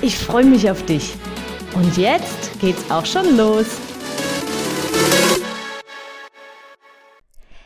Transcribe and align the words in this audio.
Ich 0.00 0.16
freue 0.16 0.44
mich 0.44 0.70
auf 0.70 0.86
dich. 0.86 1.16
Und 1.74 1.96
jetzt 1.96 2.60
geht's 2.60 2.88
auch 2.88 3.04
schon 3.04 3.36
los. 3.36 3.66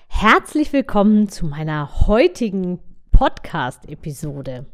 Herzlich 0.09 0.73
willkommen 0.73 1.29
zu 1.29 1.45
meiner 1.45 2.07
heutigen 2.07 2.79
Podcast-Episode. 3.11 4.65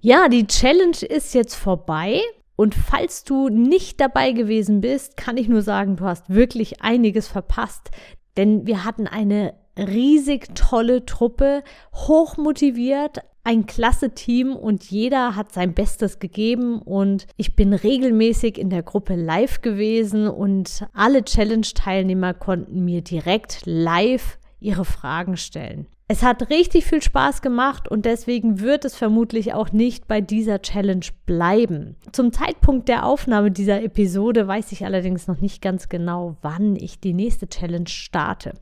Ja, 0.00 0.28
die 0.28 0.46
Challenge 0.46 0.96
ist 1.06 1.34
jetzt 1.34 1.54
vorbei. 1.54 2.22
Und 2.56 2.74
falls 2.74 3.24
du 3.24 3.50
nicht 3.50 4.00
dabei 4.00 4.32
gewesen 4.32 4.80
bist, 4.80 5.18
kann 5.18 5.36
ich 5.36 5.48
nur 5.48 5.60
sagen, 5.60 5.96
du 5.96 6.06
hast 6.06 6.30
wirklich 6.30 6.80
einiges 6.80 7.28
verpasst. 7.28 7.90
Denn 8.38 8.66
wir 8.66 8.84
hatten 8.84 9.06
eine 9.06 9.52
riesig 9.76 10.54
tolle 10.54 11.04
Truppe, 11.04 11.62
hochmotiviert, 11.92 13.18
ein 13.44 13.66
klasse 13.66 14.10
Team 14.10 14.56
und 14.56 14.84
jeder 14.84 15.36
hat 15.36 15.52
sein 15.52 15.74
Bestes 15.74 16.18
gegeben 16.18 16.80
und 16.80 17.26
ich 17.36 17.54
bin 17.54 17.74
regelmäßig 17.74 18.58
in 18.58 18.70
der 18.70 18.82
Gruppe 18.82 19.14
live 19.14 19.60
gewesen 19.60 20.28
und 20.28 20.86
alle 20.94 21.22
Challenge-Teilnehmer 21.22 22.32
konnten 22.34 22.84
mir 22.84 23.02
direkt 23.02 23.60
live 23.66 24.38
ihre 24.60 24.86
Fragen 24.86 25.36
stellen. 25.36 25.86
Es 26.06 26.22
hat 26.22 26.50
richtig 26.50 26.84
viel 26.84 27.00
Spaß 27.00 27.40
gemacht 27.40 27.88
und 27.88 28.04
deswegen 28.04 28.60
wird 28.60 28.84
es 28.84 28.94
vermutlich 28.94 29.54
auch 29.54 29.72
nicht 29.72 30.06
bei 30.06 30.20
dieser 30.20 30.60
Challenge 30.60 31.06
bleiben. 31.24 31.96
Zum 32.12 32.30
Zeitpunkt 32.30 32.88
der 32.88 33.06
Aufnahme 33.06 33.50
dieser 33.50 33.82
Episode 33.82 34.46
weiß 34.46 34.72
ich 34.72 34.84
allerdings 34.84 35.28
noch 35.28 35.40
nicht 35.40 35.62
ganz 35.62 35.88
genau, 35.88 36.36
wann 36.42 36.76
ich 36.76 37.00
die 37.00 37.14
nächste 37.14 37.48
Challenge 37.48 37.88
starte. 37.88 38.52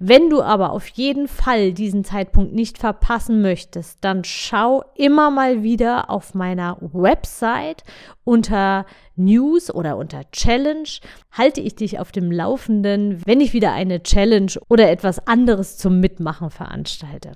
Wenn 0.00 0.28
du 0.28 0.42
aber 0.42 0.72
auf 0.72 0.86
jeden 0.88 1.28
Fall 1.28 1.72
diesen 1.72 2.04
Zeitpunkt 2.04 2.52
nicht 2.52 2.76
verpassen 2.76 3.40
möchtest, 3.40 3.96
dann 4.02 4.22
schau 4.22 4.84
immer 4.94 5.30
mal 5.30 5.62
wieder 5.62 6.10
auf 6.10 6.34
meiner 6.34 6.76
Website 6.80 7.84
unter 8.24 8.84
News 9.16 9.72
oder 9.72 9.96
unter 9.96 10.30
Challenge 10.30 10.88
halte 11.30 11.60
ich 11.60 11.74
dich 11.74 11.98
auf 11.98 12.12
dem 12.12 12.30
Laufenden, 12.30 13.20
wenn 13.26 13.40
ich 13.40 13.52
wieder 13.52 13.72
eine 13.72 14.02
Challenge 14.02 14.52
oder 14.68 14.90
etwas 14.90 15.26
anderes 15.26 15.76
zum 15.76 16.00
Mitmachen 16.00 16.50
veranstalte. 16.50 17.32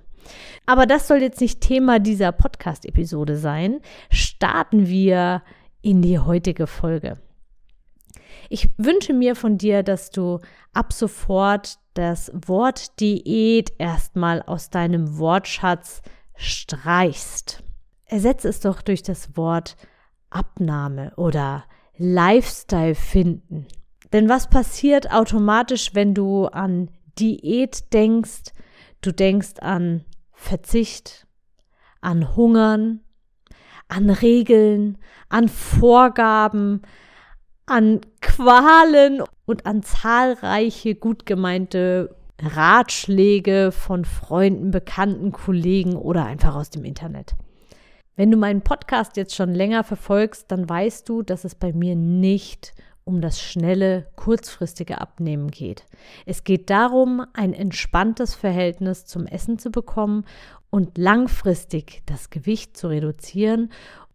Aber 0.64 0.86
das 0.86 1.06
soll 1.08 1.18
jetzt 1.22 1.40
nicht 1.40 1.60
Thema 1.60 1.98
dieser 1.98 2.32
Podcast-Episode 2.32 3.36
sein. 3.36 3.80
Starten 4.10 4.88
wir 4.88 5.42
in 5.82 6.02
die 6.02 6.18
heutige 6.18 6.66
Folge. 6.66 7.18
Ich 8.48 8.70
wünsche 8.76 9.12
mir 9.12 9.34
von 9.34 9.58
dir, 9.58 9.82
dass 9.82 10.10
du 10.10 10.40
ab 10.72 10.92
sofort 10.92 11.78
das 11.94 12.30
Wort 12.34 13.00
Diät 13.00 13.72
erstmal 13.78 14.42
aus 14.42 14.70
deinem 14.70 15.18
Wortschatz 15.18 16.02
streichst. 16.36 17.62
Ersetze 18.04 18.48
es 18.48 18.60
doch 18.60 18.82
durch 18.82 19.02
das 19.02 19.36
Wort 19.36 19.76
Abnahme 20.36 21.12
oder 21.16 21.64
Lifestyle 21.96 22.94
finden. 22.94 23.66
Denn 24.12 24.28
was 24.28 24.48
passiert 24.48 25.10
automatisch, 25.10 25.94
wenn 25.94 26.12
du 26.14 26.46
an 26.46 26.90
Diät 27.18 27.92
denkst? 27.92 28.52
Du 29.00 29.12
denkst 29.12 29.54
an 29.60 30.04
Verzicht, 30.32 31.26
an 32.02 32.36
Hungern, 32.36 33.00
an 33.88 34.10
Regeln, 34.10 34.98
an 35.30 35.48
Vorgaben, 35.48 36.82
an 37.64 38.00
Qualen 38.20 39.22
und 39.46 39.64
an 39.64 39.82
zahlreiche 39.82 40.94
gut 40.94 41.24
gemeinte 41.24 42.14
Ratschläge 42.40 43.72
von 43.72 44.04
Freunden, 44.04 44.70
Bekannten, 44.70 45.32
Kollegen 45.32 45.96
oder 45.96 46.26
einfach 46.26 46.54
aus 46.54 46.68
dem 46.68 46.84
Internet. 46.84 47.34
Wenn 48.16 48.30
du 48.30 48.38
meinen 48.38 48.62
Podcast 48.62 49.18
jetzt 49.18 49.34
schon 49.34 49.54
länger 49.54 49.84
verfolgst, 49.84 50.50
dann 50.50 50.66
weißt 50.66 51.06
du, 51.06 51.22
dass 51.22 51.44
es 51.44 51.54
bei 51.54 51.74
mir 51.74 51.94
nicht 51.94 52.74
um 53.04 53.20
das 53.20 53.40
schnelle, 53.40 54.08
kurzfristige 54.16 55.00
Abnehmen 55.02 55.50
geht. 55.50 55.84
Es 56.24 56.42
geht 56.42 56.70
darum, 56.70 57.24
ein 57.34 57.52
entspanntes 57.52 58.34
Verhältnis 58.34 59.04
zum 59.04 59.26
Essen 59.26 59.58
zu 59.58 59.70
bekommen 59.70 60.24
und 60.70 60.96
langfristig 60.96 62.02
das 62.06 62.30
Gewicht 62.30 62.76
zu 62.76 62.88
reduzieren, 62.88 63.70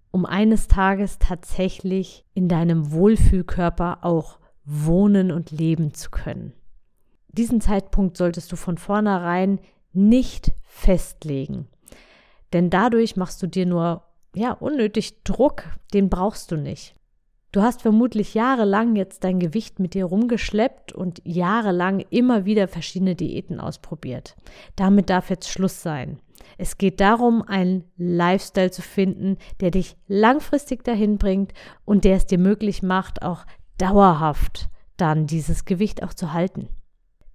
um 0.09 0.25
eines 0.25 0.67
Tages 0.67 1.19
tatsächlich 1.19 2.25
in 2.33 2.49
deinem 2.49 2.91
Wohlfühlkörper 2.91 3.99
auch 4.01 4.39
wohnen 4.65 5.31
und 5.31 5.51
leben 5.51 5.93
zu 5.93 6.09
können. 6.09 6.53
Diesen 7.29 7.61
Zeitpunkt 7.61 8.17
solltest 8.17 8.51
du 8.51 8.55
von 8.55 8.77
vornherein 8.77 9.59
nicht 9.93 10.53
festlegen. 10.63 11.67
Denn 12.53 12.69
dadurch 12.69 13.15
machst 13.15 13.41
du 13.41 13.47
dir 13.47 13.65
nur 13.65 14.03
ja, 14.35 14.53
unnötig 14.53 15.23
Druck, 15.23 15.63
den 15.93 16.09
brauchst 16.09 16.51
du 16.51 16.57
nicht. 16.57 16.95
Du 17.51 17.61
hast 17.61 17.81
vermutlich 17.81 18.33
jahrelang 18.33 18.95
jetzt 18.95 19.25
dein 19.25 19.39
Gewicht 19.39 19.79
mit 19.79 19.93
dir 19.93 20.05
rumgeschleppt 20.05 20.93
und 20.93 21.21
jahrelang 21.25 21.99
immer 22.09 22.45
wieder 22.45 22.69
verschiedene 22.69 23.15
Diäten 23.15 23.59
ausprobiert. 23.59 24.37
Damit 24.77 25.09
darf 25.09 25.29
jetzt 25.29 25.49
Schluss 25.49 25.81
sein. 25.81 26.19
Es 26.57 26.77
geht 26.77 27.01
darum, 27.01 27.41
einen 27.41 27.83
Lifestyle 27.97 28.71
zu 28.71 28.81
finden, 28.81 29.37
der 29.59 29.71
dich 29.71 29.97
langfristig 30.07 30.83
dahin 30.85 31.17
bringt 31.17 31.53
und 31.83 32.05
der 32.05 32.15
es 32.15 32.25
dir 32.25 32.37
möglich 32.37 32.83
macht, 32.83 33.21
auch 33.21 33.45
dauerhaft 33.77 34.69
dann 34.95 35.27
dieses 35.27 35.65
Gewicht 35.65 36.03
auch 36.03 36.13
zu 36.13 36.31
halten. 36.31 36.69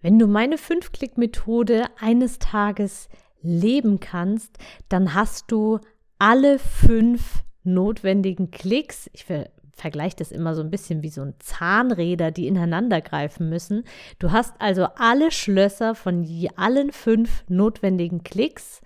Wenn 0.01 0.19
du 0.19 0.27
meine 0.27 0.57
5-Klick-Methode 0.57 1.85
eines 1.99 2.39
Tages 2.39 3.09
leben 3.47 4.01
kannst, 4.01 4.59
dann 4.89 5.15
hast 5.15 5.51
du 5.51 5.81
alle 6.19 6.59
fünf 6.59 7.45
notwendigen 7.65 8.51
Klicks. 8.51 9.11
Ich 9.13 9.25
ver 9.25 9.51
vergleiche 9.77 10.17
das 10.17 10.33
immer 10.33 10.55
so 10.55 10.63
ein 10.63 10.71
bisschen 10.71 11.03
wie 11.03 11.11
so 11.11 11.21
ein 11.21 11.35
Zahnräder, 11.39 12.31
die 12.31 12.47
ineinander 12.47 13.03
greifen 13.03 13.51
müssen. 13.51 13.85
Du 14.19 14.33
hast 14.33 14.55
also 14.59 14.87
alle 14.97 15.31
Schlösser 15.31 15.95
von 15.95 16.27
allen 16.57 16.93
fünf 16.93 17.45
notwendigen 17.49 18.23
Klicks 18.23 18.81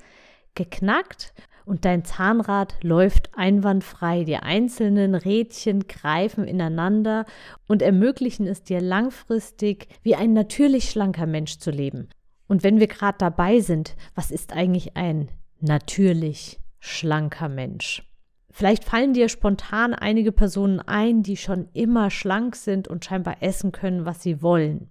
geknackt 0.56 1.32
und 1.64 1.84
dein 1.84 2.04
Zahnrad 2.04 2.74
läuft 2.82 3.30
einwandfrei. 3.36 4.24
Die 4.24 4.36
einzelnen 4.36 5.14
Rädchen 5.14 5.86
greifen 5.86 6.48
ineinander 6.48 7.24
und 7.68 7.82
ermöglichen 7.82 8.48
es 8.48 8.64
dir 8.64 8.80
langfristig 8.80 9.86
wie 10.02 10.16
ein 10.16 10.32
natürlich 10.32 10.90
schlanker 10.90 11.26
Mensch 11.26 11.58
zu 11.58 11.70
leben. 11.70 12.08
Und 12.50 12.64
wenn 12.64 12.80
wir 12.80 12.88
gerade 12.88 13.16
dabei 13.16 13.60
sind, 13.60 13.94
was 14.16 14.32
ist 14.32 14.52
eigentlich 14.52 14.96
ein 14.96 15.28
natürlich 15.60 16.58
schlanker 16.80 17.48
Mensch? 17.48 18.02
Vielleicht 18.50 18.82
fallen 18.82 19.12
dir 19.12 19.28
spontan 19.28 19.94
einige 19.94 20.32
Personen 20.32 20.80
ein, 20.80 21.22
die 21.22 21.36
schon 21.36 21.68
immer 21.74 22.10
schlank 22.10 22.56
sind 22.56 22.88
und 22.88 23.04
scheinbar 23.04 23.36
essen 23.40 23.70
können, 23.70 24.04
was 24.04 24.24
sie 24.24 24.42
wollen. 24.42 24.90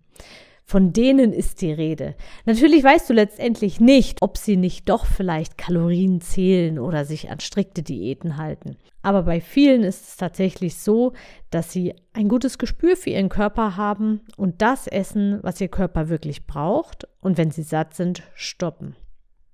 Von 0.70 0.94
denen 0.94 1.34
ist 1.34 1.64
die 1.64 1.72
Rede. 1.72 2.14
Natürlich 2.46 2.84
weißt 2.84 3.10
du 3.10 3.14
letztendlich 3.16 3.80
nicht, 3.80 4.22
ob 4.22 4.38
sie 4.38 4.56
nicht 4.56 4.88
doch 4.88 5.08
vielleicht 5.08 5.58
Kalorien 5.58 6.22
zählen 6.22 6.78
oder 6.78 7.06
sich 7.06 7.32
an 7.32 7.40
strikte 7.40 7.82
Diäten 7.82 8.38
halten. 8.38 8.78
Aber 9.02 9.24
bei 9.24 9.42
vielen 9.42 9.82
ist 9.82 10.08
es 10.08 10.18
tatsächlich 10.18 10.78
so, 10.78 11.14
dass 11.50 11.74
sie 11.74 11.96
ein 12.14 12.30
gutes 12.30 12.60
Gespür 12.60 12.96
für 12.96 13.10
ihren 13.10 13.30
Körper 13.30 13.78
haben 13.78 14.22
und 14.38 14.62
das 14.62 14.86
essen, 14.86 15.40
was 15.42 15.60
ihr 15.60 15.70
Körper 15.70 16.08
wirklich 16.08 16.46
braucht 16.46 17.08
und 17.20 17.40
wenn 17.40 17.50
sie 17.50 17.64
satt 17.64 17.96
sind, 17.96 18.22
stoppen. 18.36 18.96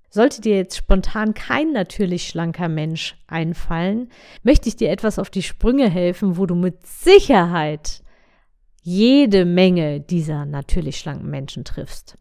Sollte 0.10 0.42
dir 0.42 0.58
jetzt 0.58 0.76
spontan 0.76 1.34
kein 1.34 1.72
natürlich 1.72 2.28
schlanker 2.28 2.68
Mensch 2.68 3.16
einfallen, 3.28 4.10
möchte 4.44 4.68
ich 4.68 4.76
dir 4.76 4.90
etwas 4.90 5.18
auf 5.18 5.30
die 5.30 5.44
Sprünge 5.44 5.90
helfen, 5.90 6.36
wo 6.36 6.46
du 6.46 6.56
mit 6.56 6.86
Sicherheit 6.86 8.04
jede 8.88 9.46
Menge 9.46 10.00
dieser 10.00 10.46
natürlich 10.46 10.98
schlanken 11.00 11.28
Menschen 11.28 11.66
triffst. 11.66 12.20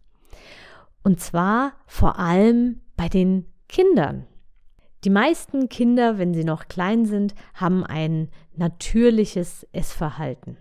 Und 1.03 1.21
zwar 1.21 1.75
vor 1.87 2.19
allem 2.19 2.81
bei 2.97 3.11
den 3.11 3.45
Kindern. 3.69 4.27
Die 5.05 5.11
meisten 5.11 5.69
Kinder, 5.69 6.17
wenn 6.17 6.33
sie 6.33 6.45
noch 6.45 6.67
klein 6.67 7.05
sind, 7.05 7.35
haben 7.53 7.85
ein 7.85 8.31
natürliches 8.57 9.67
Essverhalten. 9.73 10.57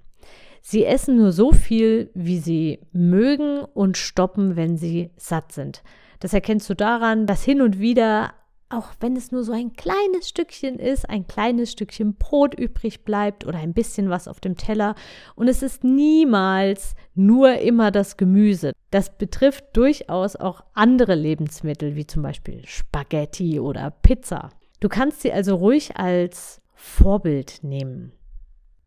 Sie 0.61 0.83
essen 0.83 1.15
nur 1.15 1.31
so 1.31 1.53
viel, 1.53 2.11
wie 2.13 2.39
sie 2.39 2.79
mögen 2.91 3.59
und 3.59 3.97
stoppen, 3.97 4.57
wenn 4.57 4.75
sie 4.75 5.09
satt 5.15 5.53
sind. 5.53 5.83
Das 6.19 6.33
erkennst 6.33 6.69
du 6.69 6.73
daran, 6.73 7.27
dass 7.27 7.45
hin 7.45 7.61
und 7.61 7.79
wieder 7.79 8.33
auch 8.73 8.89
wenn 8.99 9.15
es 9.15 9.31
nur 9.31 9.43
so 9.43 9.51
ein 9.51 9.73
kleines 9.73 10.29
Stückchen 10.29 10.79
ist, 10.79 11.09
ein 11.09 11.27
kleines 11.27 11.71
Stückchen 11.71 12.15
Brot 12.15 12.53
übrig 12.57 13.03
bleibt 13.03 13.45
oder 13.45 13.59
ein 13.59 13.73
bisschen 13.73 14.09
was 14.09 14.27
auf 14.27 14.39
dem 14.39 14.57
Teller. 14.57 14.95
Und 15.35 15.47
es 15.47 15.61
ist 15.61 15.83
niemals 15.83 16.95
nur 17.15 17.59
immer 17.59 17.91
das 17.91 18.17
Gemüse. 18.17 18.73
Das 18.91 19.17
betrifft 19.17 19.65
durchaus 19.73 20.35
auch 20.35 20.63
andere 20.73 21.15
Lebensmittel, 21.15 21.95
wie 21.95 22.07
zum 22.07 22.23
Beispiel 22.23 22.65
Spaghetti 22.65 23.59
oder 23.59 23.91
Pizza. 23.91 24.49
Du 24.79 24.89
kannst 24.89 25.21
sie 25.21 25.31
also 25.31 25.55
ruhig 25.55 25.97
als 25.97 26.61
Vorbild 26.73 27.63
nehmen. 27.63 28.11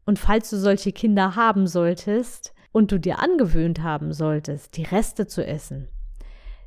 Und 0.04 0.18
falls 0.18 0.50
du 0.50 0.58
solche 0.58 0.92
Kinder 0.92 1.34
haben 1.36 1.66
solltest 1.66 2.52
und 2.72 2.92
du 2.92 3.00
dir 3.00 3.18
angewöhnt 3.20 3.82
haben 3.82 4.12
solltest, 4.12 4.76
die 4.76 4.84
Reste 4.84 5.26
zu 5.26 5.44
essen, 5.44 5.88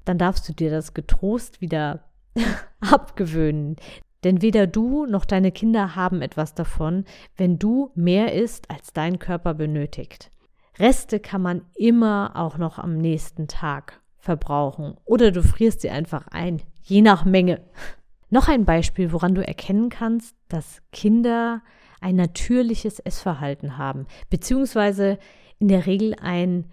dann 0.06 0.18
darfst 0.18 0.50
du 0.50 0.54
dir 0.54 0.72
das 0.72 0.94
getrost 0.94 1.62
wieder 1.62 2.09
abgewöhnen. 2.80 3.76
Denn 4.24 4.42
weder 4.42 4.68
du 4.68 5.06
noch 5.06 5.26
deine 5.26 5.52
Kinder 5.52 5.96
haben 5.96 6.22
etwas 6.22 6.54
davon, 6.54 7.06
wenn 7.38 7.58
du 7.58 7.92
mehr 7.96 8.34
isst, 8.34 8.70
als 8.70 8.92
dein 8.92 9.20
Körper 9.20 9.54
benötigt. 9.54 10.32
Reste 10.78 11.20
kann 11.20 11.42
man 11.42 11.62
immer 11.76 12.32
auch 12.36 12.58
noch 12.58 12.80
am 12.80 12.98
nächsten 12.98 13.48
Tag 13.48 14.02
verbrauchen 14.18 14.96
oder 15.06 15.32
du 15.32 15.42
frierst 15.42 15.82
sie 15.82 15.90
einfach 15.90 16.28
ein, 16.28 16.62
je 16.84 17.02
nach 17.02 17.26
Menge. 17.26 17.62
Noch 18.32 18.48
ein 18.48 18.64
Beispiel, 18.64 19.12
woran 19.12 19.34
du 19.34 19.46
erkennen 19.46 19.90
kannst, 19.90 20.36
dass 20.50 20.84
Kinder 20.92 21.64
ein 22.00 22.16
natürliches 22.16 23.00
Essverhalten 23.00 23.80
haben, 23.80 24.06
beziehungsweise 24.30 25.18
in 25.58 25.68
der 25.68 25.88
Regel 25.88 26.16
ein 26.22 26.66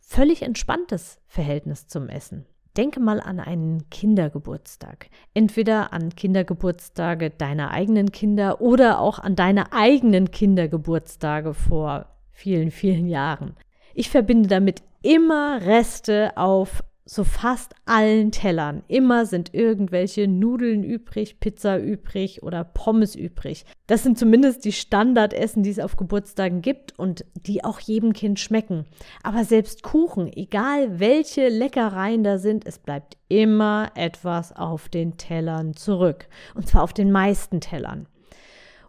völlig 0.00 0.40
entspanntes 0.42 1.20
Verhältnis 1.26 1.88
zum 1.88 2.08
Essen. 2.08 2.46
Denke 2.76 2.98
mal 2.98 3.20
an 3.20 3.38
einen 3.38 3.88
Kindergeburtstag. 3.90 5.08
Entweder 5.32 5.92
an 5.92 6.14
Kindergeburtstage 6.16 7.30
deiner 7.30 7.70
eigenen 7.70 8.10
Kinder 8.10 8.60
oder 8.60 8.98
auch 8.98 9.20
an 9.20 9.36
deine 9.36 9.72
eigenen 9.72 10.32
Kindergeburtstage 10.32 11.54
vor 11.54 12.06
vielen, 12.32 12.72
vielen 12.72 13.06
Jahren. 13.06 13.54
Ich 13.94 14.10
verbinde 14.10 14.48
damit 14.48 14.82
immer 15.02 15.60
Reste 15.62 16.36
auf 16.36 16.82
so 17.06 17.22
fast 17.22 17.74
allen 17.84 18.32
Tellern. 18.32 18.82
Immer 18.88 19.26
sind 19.26 19.52
irgendwelche 19.52 20.26
Nudeln 20.26 20.82
übrig, 20.82 21.38
Pizza 21.38 21.78
übrig 21.78 22.42
oder 22.42 22.64
Pommes 22.64 23.14
übrig. 23.14 23.66
Das 23.86 24.02
sind 24.02 24.18
zumindest 24.18 24.64
die 24.64 24.72
Standardessen, 24.72 25.62
die 25.62 25.70
es 25.70 25.80
auf 25.80 25.96
Geburtstagen 25.96 26.62
gibt 26.62 26.98
und 26.98 27.26
die 27.34 27.62
auch 27.62 27.78
jedem 27.78 28.14
Kind 28.14 28.40
schmecken. 28.40 28.86
Aber 29.22 29.44
selbst 29.44 29.82
Kuchen, 29.82 30.32
egal 30.32 30.98
welche 30.98 31.48
Leckereien 31.48 32.24
da 32.24 32.38
sind, 32.38 32.66
es 32.66 32.78
bleibt 32.78 33.18
immer 33.28 33.90
etwas 33.94 34.56
auf 34.56 34.88
den 34.88 35.18
Tellern 35.18 35.74
zurück. 35.74 36.26
Und 36.54 36.68
zwar 36.68 36.82
auf 36.82 36.94
den 36.94 37.12
meisten 37.12 37.60
Tellern. 37.60 38.08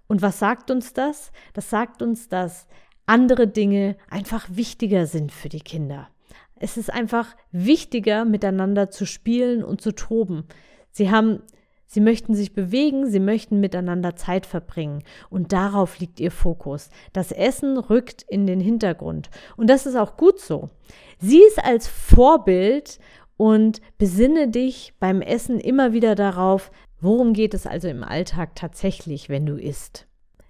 Und 0.08 0.22
was 0.22 0.40
sagt 0.40 0.72
uns 0.72 0.94
das? 0.94 1.32
Das 1.54 1.70
sagt 1.70 2.02
uns, 2.02 2.30
dass 2.30 2.68
andere 3.08 3.48
Dinge 3.48 3.98
einfach 4.10 4.48
wichtiger 4.50 5.06
sind 5.06 5.34
für 5.34 5.50
die 5.50 5.60
Kinder. 5.60 6.08
Es 6.58 6.78
ist 6.78 6.92
einfach 6.92 7.36
wichtiger, 7.52 8.26
miteinander 8.26 8.90
zu 8.90 9.06
spielen 9.06 9.64
und 9.64 9.82
zu 9.82 9.92
toben. 9.92 10.46
Sie 10.92 11.12
haben, 11.12 11.42
sie 11.86 12.00
möchten 12.00 12.34
sich 12.34 12.54
bewegen, 12.54 13.10
sie 13.10 13.20
möchten 13.20 13.60
miteinander 13.60 14.16
Zeit 14.16 14.46
verbringen. 14.46 15.04
Und 15.30 15.52
darauf 15.52 16.00
liegt 16.00 16.20
ihr 16.20 16.32
Fokus. 16.32 16.90
Das 17.12 17.32
Essen 17.32 17.78
rückt 17.78 18.24
in 18.24 18.48
den 18.48 18.62
Hintergrund. 18.62 19.30
Und 19.58 19.70
das 19.70 19.86
ist 19.86 19.96
auch 19.96 20.16
gut 20.16 20.40
so. 20.40 20.70
Sieh 21.20 21.44
es 21.48 21.58
als 21.58 21.88
Vorbild 21.88 23.00
und 23.38 23.82
besinne 23.98 24.48
dich 24.48 24.94
beim 25.00 25.22
Essen 25.22 25.60
immer 25.60 25.92
wieder 25.92 26.16
darauf, 26.16 26.72
worum 27.02 27.34
geht 27.34 27.54
es 27.54 27.68
also 27.68 27.88
im 27.90 28.04
Alltag 28.04 28.56
tatsächlich, 28.56 29.28
wenn 29.28 29.46
du 29.46 29.56
isst. 29.56 30.08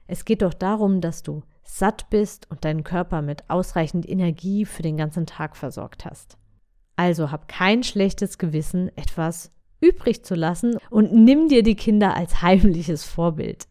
Es 0.08 0.24
geht 0.24 0.44
doch 0.44 0.54
darum, 0.54 1.02
dass 1.02 1.24
du 1.24 1.42
satt 1.66 2.10
bist 2.10 2.50
und 2.50 2.64
deinen 2.64 2.84
Körper 2.84 3.22
mit 3.22 3.50
ausreichend 3.50 4.08
Energie 4.08 4.66
für 4.66 4.84
den 4.84 4.98
ganzen 4.98 5.26
Tag 5.26 5.58
versorgt 5.58 6.06
hast. 6.06 6.38
Also 6.96 7.32
hab 7.32 7.48
kein 7.48 7.84
schlechtes 7.84 8.38
Gewissen, 8.38 8.90
etwas 8.96 9.52
übrig 9.82 10.24
zu 10.24 10.36
lassen 10.36 10.78
und 10.90 11.14
nimm 11.14 11.50
dir 11.50 11.64
die 11.64 11.76
Kinder 11.76 12.16
als 12.16 12.42
heimliches 12.42 13.04
Vorbild. 13.04 13.68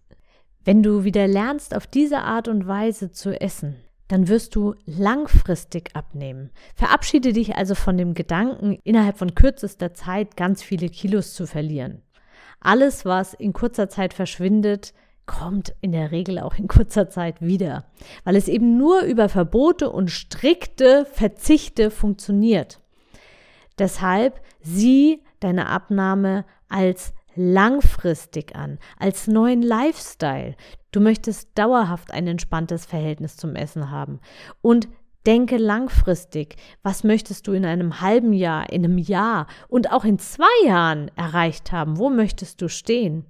Wenn 0.64 0.82
du 0.82 1.05
wieder 1.05 1.26
lernst, 1.26 1.75
auf 1.75 1.87
diese 1.87 2.19
Art 2.19 2.49
und 2.49 2.67
Weise 2.67 3.12
zu 3.12 3.38
essen, 3.41 3.76
dann 4.08 4.29
wirst 4.29 4.55
du 4.55 4.75
langfristig 4.85 5.94
abnehmen. 5.94 6.50
Verabschiede 6.75 7.32
dich 7.32 7.56
also 7.56 7.75
von 7.75 7.96
dem 7.96 8.14
Gedanken, 8.14 8.79
innerhalb 8.85 9.19
von 9.19 9.35
kürzester 9.35 9.94
Zeit 9.94 10.37
ganz 10.37 10.62
viele 10.62 10.88
Kilos 10.88 11.35
zu 11.35 11.46
verlieren. 11.46 12.02
Alles, 12.61 13.05
was 13.05 13.35
in 13.35 13.52
kurzer 13.52 13.88
Zeit 13.88 14.14
verschwindet, 14.14 14.94
kommt 15.26 15.75
in 15.81 15.93
der 15.93 16.11
Regel 16.11 16.38
auch 16.38 16.55
in 16.56 16.69
kurzer 16.69 17.09
Zeit 17.09 17.41
wieder, 17.41 17.85
weil 18.25 18.37
es 18.37 18.49
eben 18.49 18.76
nur 18.76 19.03
über 19.03 19.29
Verbote 19.29 19.91
und 19.91 20.11
strikte 20.11 21.06
Verzichte 21.06 21.91
funktioniert. 21.91 22.81
Deshalb 23.79 24.41
sieh 24.61 25.23
deine 25.41 25.69
Abnahme 25.69 26.44
als 26.69 27.12
langfristig 27.35 28.55
an, 28.55 28.79
als 28.99 29.26
neuen 29.26 29.62
Lifestyle. 29.62 30.55
Du 30.93 31.00
möchtest 31.00 31.59
dauerhaft 31.59 32.12
ein 32.12 32.27
entspanntes 32.27 32.87
Verhältnis 32.87 33.37
zum 33.37 33.56
Essen 33.56 33.91
haben 33.91 34.20
und 34.61 34.88
denke 35.27 35.56
langfristig. 35.56 36.56
Was 36.82 37.03
möchtest 37.03 37.47
du 37.47 37.53
in 37.53 37.65
einem 37.65 38.00
halben 38.00 38.32
Jahr, 38.32 38.70
in 38.70 38.85
einem 38.85 38.99
Jahr 38.99 39.47
und 39.69 39.91
auch 39.91 40.05
in 40.05 40.19
zwei 40.19 40.67
Jahren 40.67 41.11
erreicht 41.17 41.73
haben? 41.73 41.99
Wo 41.99 42.11
möchtest 42.11 42.61
du 42.61 42.69
stehen? 42.69 43.25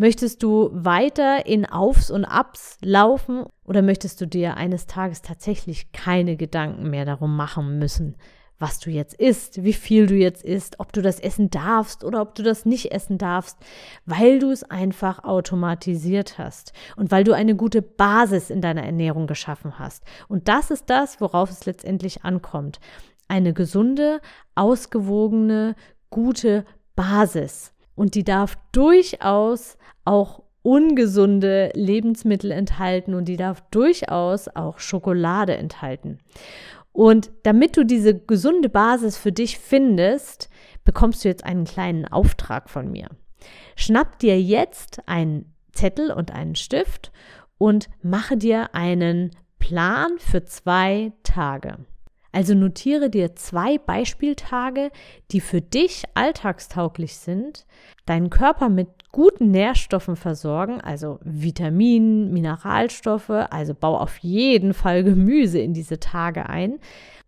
Möchtest 0.00 0.42
du 0.42 0.70
weiter 0.72 1.44
in 1.44 1.66
Aufs 1.66 2.10
und 2.10 2.24
Abs 2.24 2.78
laufen 2.80 3.44
oder 3.66 3.82
möchtest 3.82 4.18
du 4.22 4.26
dir 4.26 4.56
eines 4.56 4.86
Tages 4.86 5.20
tatsächlich 5.20 5.92
keine 5.92 6.38
Gedanken 6.38 6.88
mehr 6.88 7.04
darum 7.04 7.36
machen 7.36 7.78
müssen, 7.78 8.16
was 8.58 8.78
du 8.78 8.88
jetzt 8.88 9.12
isst, 9.12 9.62
wie 9.62 9.74
viel 9.74 10.06
du 10.06 10.14
jetzt 10.14 10.42
isst, 10.42 10.80
ob 10.80 10.94
du 10.94 11.02
das 11.02 11.20
essen 11.20 11.50
darfst 11.50 12.02
oder 12.02 12.22
ob 12.22 12.34
du 12.34 12.42
das 12.42 12.64
nicht 12.64 12.92
essen 12.92 13.18
darfst, 13.18 13.58
weil 14.06 14.38
du 14.38 14.50
es 14.50 14.64
einfach 14.64 15.22
automatisiert 15.22 16.38
hast 16.38 16.72
und 16.96 17.10
weil 17.10 17.24
du 17.24 17.34
eine 17.34 17.54
gute 17.54 17.82
Basis 17.82 18.48
in 18.48 18.62
deiner 18.62 18.84
Ernährung 18.84 19.26
geschaffen 19.26 19.78
hast. 19.78 20.02
Und 20.28 20.48
das 20.48 20.70
ist 20.70 20.88
das, 20.88 21.20
worauf 21.20 21.50
es 21.50 21.66
letztendlich 21.66 22.24
ankommt. 22.24 22.80
Eine 23.28 23.52
gesunde, 23.52 24.22
ausgewogene, 24.54 25.74
gute 26.08 26.64
Basis. 26.96 27.74
Und 27.94 28.14
die 28.14 28.24
darf 28.24 28.56
durchaus 28.72 29.76
auch 30.04 30.42
ungesunde 30.62 31.70
Lebensmittel 31.74 32.50
enthalten 32.50 33.14
und 33.14 33.26
die 33.26 33.36
darf 33.36 33.62
durchaus 33.70 34.48
auch 34.48 34.78
Schokolade 34.78 35.56
enthalten. 35.56 36.18
Und 36.92 37.30
damit 37.44 37.76
du 37.76 37.84
diese 37.84 38.14
gesunde 38.14 38.68
Basis 38.68 39.16
für 39.16 39.32
dich 39.32 39.58
findest, 39.58 40.50
bekommst 40.84 41.24
du 41.24 41.28
jetzt 41.28 41.44
einen 41.44 41.64
kleinen 41.64 42.06
Auftrag 42.06 42.68
von 42.68 42.90
mir. 42.90 43.08
Schnapp 43.76 44.18
dir 44.18 44.40
jetzt 44.40 45.00
einen 45.06 45.54
Zettel 45.72 46.10
und 46.10 46.32
einen 46.32 46.56
Stift 46.56 47.12
und 47.58 47.88
mache 48.02 48.36
dir 48.36 48.74
einen 48.74 49.30
Plan 49.58 50.18
für 50.18 50.44
zwei 50.44 51.12
Tage. 51.22 51.78
Also 52.32 52.54
notiere 52.54 53.10
dir 53.10 53.34
zwei 53.34 53.78
Beispieltage, 53.78 54.90
die 55.32 55.40
für 55.40 55.60
dich 55.60 56.04
alltagstauglich 56.14 57.16
sind, 57.16 57.66
deinen 58.06 58.30
Körper 58.30 58.68
mit 58.68 58.88
guten 59.10 59.50
Nährstoffen 59.50 60.14
versorgen, 60.16 60.80
also 60.80 61.18
Vitaminen, 61.22 62.32
Mineralstoffe, 62.32 63.30
also 63.30 63.74
bau 63.74 63.98
auf 63.98 64.18
jeden 64.18 64.74
Fall 64.74 65.02
Gemüse 65.04 65.58
in 65.58 65.74
diese 65.74 65.98
Tage 65.98 66.48
ein 66.48 66.78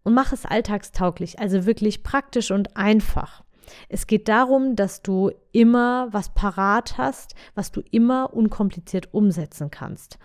und 0.04 0.14
mach 0.14 0.32
es 0.32 0.46
alltagstauglich, 0.46 1.38
also 1.38 1.66
wirklich 1.66 2.02
praktisch 2.02 2.50
und 2.50 2.76
einfach. 2.76 3.42
Es 3.88 4.06
geht 4.06 4.28
darum, 4.28 4.76
dass 4.76 5.02
du 5.02 5.30
immer 5.52 6.08
was 6.10 6.34
parat 6.34 6.98
hast, 6.98 7.34
was 7.54 7.72
du 7.72 7.80
immer 7.90 8.34
unkompliziert 8.34 9.12
umsetzen 9.12 9.70
kannst. 9.70 10.18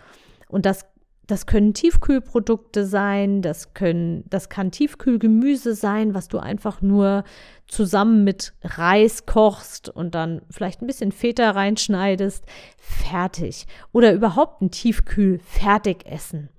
Und 0.50 0.66
das 0.66 0.86
das 1.28 1.46
können 1.46 1.74
Tiefkühlprodukte 1.74 2.86
sein, 2.86 3.42
das 3.42 3.74
können, 3.74 4.24
das 4.30 4.48
kann 4.48 4.72
Tiefkühlgemüse 4.72 5.76
sein, 5.76 6.14
was 6.14 6.30
du 6.30 6.40
einfach 6.40 6.82
nur 6.82 7.26
zusammen 7.68 8.24
mit 8.24 8.54
Reis 8.64 9.26
kochst 9.26 9.90
und 9.90 10.16
dann 10.16 10.42
vielleicht 10.50 10.82
ein 10.82 10.88
bisschen 10.88 11.12
Feta 11.12 11.52
reinschneidest. 11.52 12.46
Fertig. 12.78 13.68
Oder 13.92 14.14
überhaupt 14.14 14.62
ein 14.62 14.72
Tiefkühl-Fertigessen. 14.72 16.50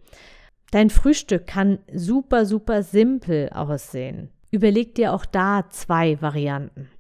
Dein 0.71 0.91
Frühstück 0.91 1.47
kann 1.47 1.79
super, 1.93 2.45
super 2.45 2.83
simpel 2.83 3.49
aussehen. 3.49 4.29
Überleg 4.51 4.95
dir 4.95 5.15
auch 5.15 5.25
da 5.25 5.65
zwei 5.71 6.21
Varianten. 6.21 6.91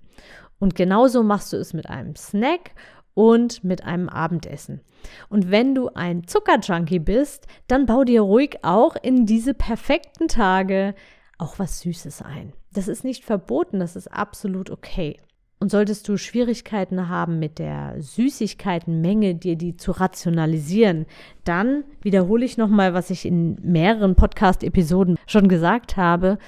Und 0.58 0.74
genauso 0.74 1.22
machst 1.22 1.52
du 1.52 1.58
es 1.58 1.74
mit 1.74 1.88
einem 1.88 2.16
Snack 2.16 2.72
und 3.18 3.64
mit 3.64 3.82
einem 3.82 4.08
Abendessen. 4.08 4.80
Und 5.28 5.50
wenn 5.50 5.74
du 5.74 5.88
ein 5.88 6.28
Zuckerjunkie 6.28 7.00
bist, 7.00 7.48
dann 7.66 7.84
bau 7.84 8.04
dir 8.04 8.20
ruhig 8.20 8.58
auch 8.62 8.94
in 8.94 9.26
diese 9.26 9.54
perfekten 9.54 10.28
Tage 10.28 10.94
auch 11.36 11.58
was 11.58 11.80
Süßes 11.80 12.22
ein. 12.22 12.52
Das 12.72 12.86
ist 12.86 13.02
nicht 13.02 13.24
verboten, 13.24 13.80
das 13.80 13.96
ist 13.96 14.06
absolut 14.06 14.70
okay. 14.70 15.18
Und 15.58 15.72
solltest 15.72 16.08
du 16.08 16.16
Schwierigkeiten 16.16 17.08
haben 17.08 17.40
mit 17.40 17.58
der 17.58 17.96
Süßigkeitenmenge, 17.98 19.34
dir 19.34 19.56
die 19.56 19.76
zu 19.76 19.90
rationalisieren, 19.90 21.06
dann 21.42 21.82
wiederhole 22.00 22.44
ich 22.44 22.56
nochmal, 22.56 22.94
was 22.94 23.10
ich 23.10 23.26
in 23.26 23.56
mehreren 23.64 24.14
Podcast-Episoden 24.14 25.18
schon 25.26 25.48
gesagt 25.48 25.96
habe. 25.96 26.38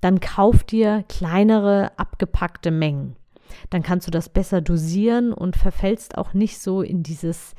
Dann 0.00 0.18
kauf 0.18 0.64
dir 0.64 1.04
kleinere, 1.08 1.96
abgepackte 1.96 2.72
Mengen. 2.72 3.14
Dann 3.70 3.82
kannst 3.82 4.06
du 4.06 4.10
das 4.10 4.28
besser 4.28 4.60
dosieren 4.60 5.32
und 5.32 5.56
verfällst 5.56 6.18
auch 6.18 6.34
nicht 6.34 6.58
so 6.58 6.82
in 6.82 7.02
dieses 7.02 7.54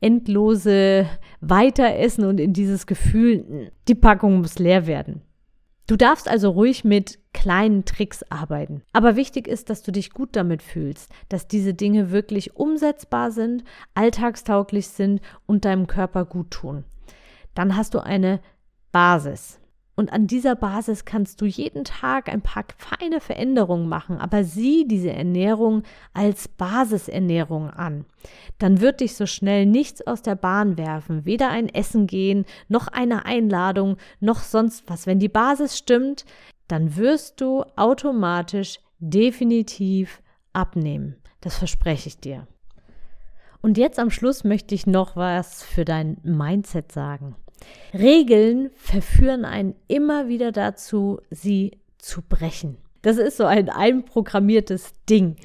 endlose 0.00 1.06
Weiteressen 1.40 2.24
und 2.24 2.40
in 2.40 2.52
dieses 2.52 2.86
Gefühl, 2.86 3.70
die 3.88 3.94
Packung 3.94 4.38
muss 4.38 4.58
leer 4.58 4.86
werden. 4.86 5.22
Du 5.86 5.96
darfst 5.96 6.28
also 6.28 6.50
ruhig 6.50 6.84
mit 6.84 7.18
kleinen 7.32 7.84
Tricks 7.84 8.22
arbeiten. 8.30 8.82
Aber 8.92 9.16
wichtig 9.16 9.48
ist, 9.48 9.68
dass 9.68 9.82
du 9.82 9.92
dich 9.92 10.10
gut 10.10 10.36
damit 10.36 10.62
fühlst, 10.62 11.10
dass 11.28 11.48
diese 11.48 11.74
Dinge 11.74 12.10
wirklich 12.10 12.56
umsetzbar 12.56 13.30
sind, 13.30 13.64
alltagstauglich 13.94 14.88
sind 14.88 15.20
und 15.46 15.64
deinem 15.64 15.86
Körper 15.86 16.24
gut 16.24 16.50
tun. 16.50 16.84
Dann 17.54 17.76
hast 17.76 17.94
du 17.94 17.98
eine 17.98 18.40
Basis. 18.92 19.60
Und 19.94 20.12
an 20.12 20.26
dieser 20.26 20.56
Basis 20.56 21.04
kannst 21.04 21.40
du 21.40 21.44
jeden 21.44 21.84
Tag 21.84 22.30
ein 22.30 22.40
paar 22.40 22.64
feine 22.78 23.20
Veränderungen 23.20 23.88
machen, 23.88 24.18
aber 24.18 24.42
sieh 24.42 24.88
diese 24.88 25.12
Ernährung 25.12 25.82
als 26.14 26.48
Basisernährung 26.48 27.68
an. 27.68 28.06
Dann 28.58 28.80
wird 28.80 29.00
dich 29.00 29.16
so 29.16 29.26
schnell 29.26 29.66
nichts 29.66 30.06
aus 30.06 30.22
der 30.22 30.34
Bahn 30.34 30.78
werfen, 30.78 31.26
weder 31.26 31.50
ein 31.50 31.68
Essen 31.68 32.06
gehen, 32.06 32.46
noch 32.68 32.88
eine 32.88 33.26
Einladung, 33.26 33.98
noch 34.18 34.40
sonst 34.40 34.84
was. 34.88 35.06
Wenn 35.06 35.18
die 35.18 35.28
Basis 35.28 35.76
stimmt, 35.76 36.24
dann 36.68 36.96
wirst 36.96 37.42
du 37.42 37.62
automatisch 37.76 38.80
definitiv 38.98 40.22
abnehmen. 40.54 41.16
Das 41.42 41.58
verspreche 41.58 42.08
ich 42.08 42.18
dir. 42.18 42.46
Und 43.60 43.76
jetzt 43.76 43.98
am 43.98 44.10
Schluss 44.10 44.42
möchte 44.42 44.74
ich 44.74 44.86
noch 44.86 45.16
was 45.16 45.62
für 45.62 45.84
dein 45.84 46.16
Mindset 46.22 46.92
sagen. 46.92 47.36
Regeln 47.94 48.70
verführen 48.76 49.44
einen 49.44 49.74
immer 49.88 50.28
wieder 50.28 50.52
dazu, 50.52 51.20
sie 51.30 51.78
zu 51.98 52.22
brechen. 52.22 52.78
Das 53.02 53.16
ist 53.18 53.36
so 53.36 53.44
ein 53.44 53.68
einprogrammiertes 53.68 54.92
Ding. 55.08 55.36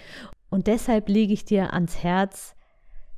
Und 0.50 0.67
deshalb 0.67 1.09
lege 1.09 1.33
ich 1.33 1.45
dir 1.45 1.74
ans 1.74 2.03
Herz, 2.03 2.55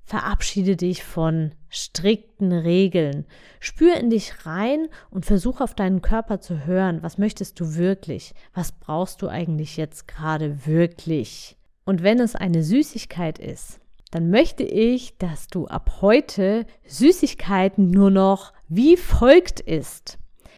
verabschiede 0.05 0.75
dich 0.75 1.03
von 1.03 1.51
strikten 1.69 2.51
Regeln. 2.51 3.25
Spür 3.59 3.95
in 3.95 4.09
dich 4.09 4.45
rein 4.45 4.87
und 5.11 5.25
versuch 5.25 5.61
auf 5.61 5.75
deinen 5.75 6.01
Körper 6.01 6.41
zu 6.41 6.65
hören. 6.65 7.03
Was 7.03 7.19
möchtest 7.19 7.59
du 7.59 7.75
wirklich? 7.75 8.33
Was 8.53 8.71
brauchst 8.71 9.21
du 9.21 9.27
eigentlich 9.27 9.77
jetzt 9.77 10.07
gerade 10.07 10.65
wirklich? 10.65 11.57
Und 11.85 12.01
wenn 12.01 12.19
es 12.19 12.35
eine 12.35 12.63
Süßigkeit 12.63 13.37
ist, 13.37 13.78
dann 14.11 14.29
möchte 14.29 14.63
ich, 14.63 15.17
dass 15.17 15.47
du 15.47 15.67
ab 15.67 15.99
heute 16.01 16.65
Süßigkeiten 16.85 17.89
nur 17.91 18.09
noch 18.09 18.53
wie 18.67 18.97
folgt 18.97 19.59
isst. 19.59 20.17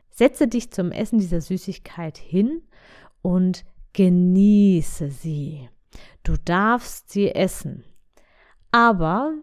Setze 0.10 0.48
dich 0.48 0.72
zum 0.72 0.92
Essen 0.92 1.20
dieser 1.20 1.42
Süßigkeit 1.42 2.18
hin 2.18 2.62
und 3.22 3.66
genieße 3.94 5.10
sie. 5.10 5.70
Du 6.24 6.36
darfst 6.38 7.10
sie 7.10 7.32
essen. 7.32 7.84
Aber 8.72 9.34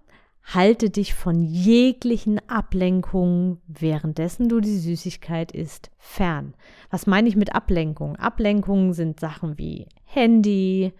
halte 0.42 0.88
dich 0.88 1.12
von 1.14 1.42
jeglichen 1.42 2.40
Ablenkungen, 2.48 3.60
währenddessen 3.66 4.48
du 4.48 4.60
die 4.60 4.78
Süßigkeit 4.78 5.52
isst, 5.52 5.90
fern. 5.98 6.54
Was 6.90 7.06
meine 7.06 7.28
ich 7.28 7.36
mit 7.36 7.54
Ablenkung? 7.54 8.16
Ablenkungen 8.16 8.94
sind 8.94 9.20
Sachen 9.20 9.58
wie 9.58 9.88
Handy, 10.04 10.94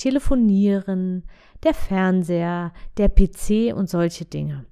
Telefonieren, 0.00 1.24
der 1.62 1.74
Fernseher, 1.74 2.72
der 2.96 3.10
PC 3.10 3.74
und 3.76 3.90
solche 3.90 4.24
Dinge. 4.24 4.64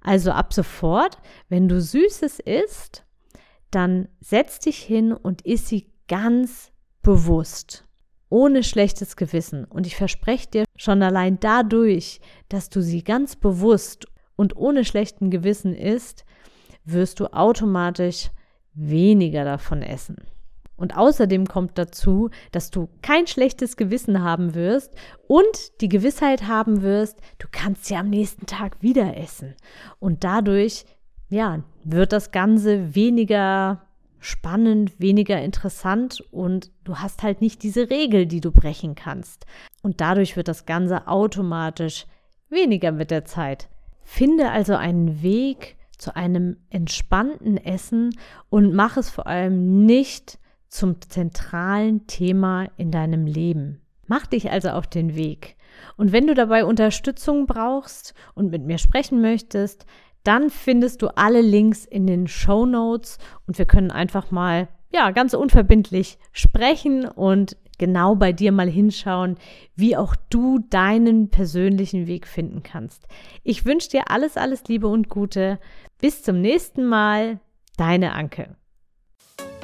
Also 0.00 0.32
ab 0.32 0.52
sofort, 0.52 1.18
wenn 1.48 1.68
du 1.68 1.80
Süßes 1.80 2.40
isst, 2.40 3.04
dann 3.70 4.08
setz 4.20 4.58
dich 4.58 4.78
hin 4.78 5.12
und 5.12 5.42
iss 5.42 5.68
sie 5.68 5.92
ganz 6.08 6.72
bewusst, 7.00 7.86
ohne 8.28 8.64
schlechtes 8.64 9.14
Gewissen. 9.14 9.66
Und 9.66 9.86
ich 9.86 9.94
verspreche 9.94 10.50
dir 10.50 10.64
schon 10.76 11.00
allein 11.04 11.38
dadurch, 11.38 12.20
dass 12.48 12.68
du 12.68 12.82
sie 12.82 13.04
ganz 13.04 13.36
bewusst 13.36 14.06
und 14.34 14.56
ohne 14.56 14.84
schlechten 14.84 15.30
Gewissen 15.30 15.76
isst, 15.76 16.24
wirst 16.84 17.20
du 17.20 17.32
automatisch 17.32 18.30
weniger 18.74 19.44
davon 19.44 19.82
essen. 19.82 20.16
Und 20.76 20.96
außerdem 20.96 21.46
kommt 21.46 21.78
dazu, 21.78 22.30
dass 22.50 22.70
du 22.70 22.88
kein 23.02 23.26
schlechtes 23.26 23.76
Gewissen 23.76 24.22
haben 24.22 24.54
wirst 24.54 24.94
und 25.28 25.80
die 25.80 25.88
Gewissheit 25.88 26.48
haben 26.48 26.82
wirst, 26.82 27.18
du 27.38 27.46
kannst 27.50 27.84
sie 27.84 27.96
am 27.96 28.10
nächsten 28.10 28.46
Tag 28.46 28.82
wieder 28.82 29.16
essen. 29.16 29.54
Und 29.98 30.24
dadurch, 30.24 30.84
ja, 31.28 31.62
wird 31.84 32.12
das 32.12 32.32
Ganze 32.32 32.94
weniger 32.94 33.82
spannend, 34.18 34.98
weniger 35.00 35.40
interessant 35.42 36.22
und 36.30 36.70
du 36.84 36.96
hast 36.96 37.22
halt 37.22 37.40
nicht 37.40 37.62
diese 37.62 37.90
Regel, 37.90 38.26
die 38.26 38.40
du 38.40 38.52
brechen 38.52 38.94
kannst. 38.94 39.46
Und 39.82 40.00
dadurch 40.00 40.36
wird 40.36 40.48
das 40.48 40.64
Ganze 40.64 41.08
automatisch 41.08 42.06
weniger 42.48 42.92
mit 42.92 43.10
der 43.10 43.24
Zeit. 43.24 43.68
Finde 44.02 44.50
also 44.50 44.76
einen 44.76 45.22
Weg 45.22 45.76
zu 45.98 46.14
einem 46.14 46.56
entspannten 46.70 47.56
Essen 47.56 48.10
und 48.48 48.74
mach 48.74 48.96
es 48.96 49.10
vor 49.10 49.26
allem 49.26 49.84
nicht 49.86 50.38
zum 50.72 51.00
zentralen 51.02 52.06
Thema 52.06 52.68
in 52.76 52.90
deinem 52.90 53.26
Leben. 53.26 53.80
Mach 54.06 54.26
dich 54.26 54.50
also 54.50 54.70
auf 54.70 54.86
den 54.86 55.14
Weg. 55.14 55.56
Und 55.96 56.12
wenn 56.12 56.26
du 56.26 56.34
dabei 56.34 56.64
Unterstützung 56.64 57.46
brauchst 57.46 58.14
und 58.34 58.50
mit 58.50 58.64
mir 58.64 58.78
sprechen 58.78 59.20
möchtest, 59.20 59.86
dann 60.24 60.50
findest 60.50 61.02
du 61.02 61.08
alle 61.16 61.40
Links 61.40 61.84
in 61.84 62.06
den 62.06 62.26
Show 62.26 62.66
Notes 62.66 63.18
und 63.46 63.58
wir 63.58 63.66
können 63.66 63.90
einfach 63.90 64.30
mal, 64.30 64.68
ja, 64.92 65.10
ganz 65.10 65.34
unverbindlich 65.34 66.18
sprechen 66.32 67.06
und 67.06 67.56
genau 67.78 68.14
bei 68.14 68.32
dir 68.32 68.52
mal 68.52 68.68
hinschauen, 68.68 69.36
wie 69.74 69.96
auch 69.96 70.14
du 70.30 70.58
deinen 70.58 71.30
persönlichen 71.30 72.06
Weg 72.06 72.26
finden 72.26 72.62
kannst. 72.62 73.06
Ich 73.42 73.64
wünsche 73.64 73.90
dir 73.90 74.10
alles, 74.10 74.36
alles 74.36 74.64
Liebe 74.68 74.88
und 74.88 75.08
Gute. 75.08 75.58
Bis 76.00 76.22
zum 76.22 76.40
nächsten 76.40 76.86
Mal. 76.86 77.40
Deine 77.76 78.12
Anke. 78.12 78.54